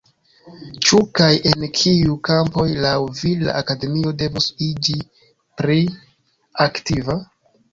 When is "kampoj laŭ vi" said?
2.29-3.35